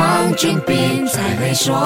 [0.00, 1.76] 黄俊斌才会说。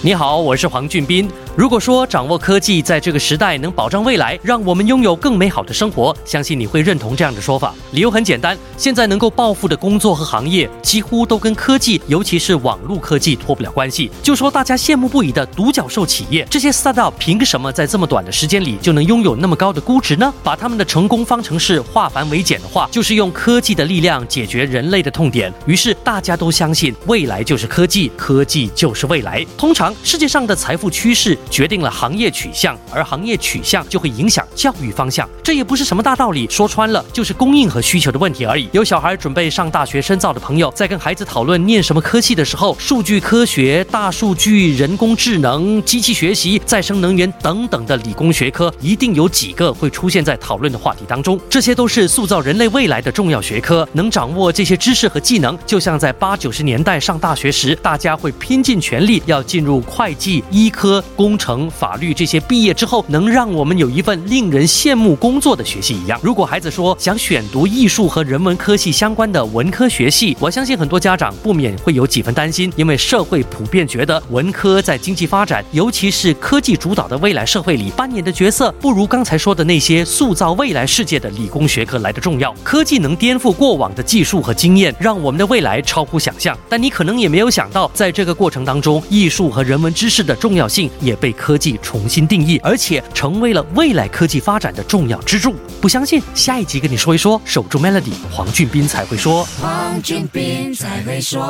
[0.00, 1.28] 你好，我是黄俊斌。
[1.56, 7.74] 如果说掌握科技在这个时代能保障未来，让我们拥有更美好的生活，相信你会认同这样的说法。
[7.92, 14.10] 理由很简单，现在能够暴富的工作和行业几乎都跟科技，尤其是网络科技脱不了关系。
[14.22, 20.30] 就说大家羡慕不已的独角兽企业，这些 startup 凭什么在这么短的时间里就能拥有那么高的估值呢？
[20.42, 25.50] 把他们的成功方程式化繁为简的话，就是用科技的力量解决人类的痛点。
[25.64, 29.42] 于是大家都相信未来就是科技，科技就是未来。
[29.56, 31.34] 通常世界上的财富趋势。
[31.50, 35.28] 决定了行业取向，而行业取向就会影响教育方向。
[35.42, 38.68] 这也不是什么大道理，说穿了就是供应和需求的问题而已。
[38.72, 51.38] 有小孩准备上大学深造的朋友，在跟孩子讨论念什么科系的时候，数据科学、大数据、人工智能、机器学习、再生能源等等的理工学科，一定有几个会出现在讨论的话题当中。
[51.48, 53.88] 这些都是塑造人类未来的重要学科。
[53.92, 61.35] 能掌握这些知识和技能，就像在八九十年代上大学时，大家会拼尽全力要进入会计、医科、工。
[61.38, 66.20] 成法律这些毕业之后能让我们有一份令人羡慕工作的学系一样。
[66.22, 82.54] 如果孩子说想选读艺术和人文科系相关的文科学系，我相信很多家长不免会有几分担心，因为社会普遍觉得文科在经济发展，尤其是科技主导的未来社会里扮演的角色，不如刚才说的那些塑造未来世界的理工学科来的重要。
[82.62, 86.56] 科技能颠覆过往的技术和经验，让我们的未来超乎想象。
[86.68, 91.15] 但你可能也没有想到，在这个过程当中，艺术和人文知识的重要性也。
[91.16, 95.54] 被科技重新定义，而且成为了未来科技发展的重要支柱。
[95.80, 96.22] 不相信？
[96.34, 97.40] 下一集跟你说一说。
[97.44, 99.44] 守住 Melody，黄俊斌才会说。
[99.60, 101.40] 黄俊斌才会说。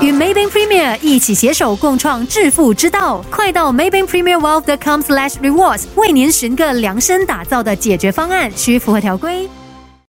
[0.00, 9.48] 与 Maybank Premier 一起携手共创致富之道，快到 Maybank Premier Wealth.com/slash rewards 为您寻个量身打造的解决方案，需符合条规。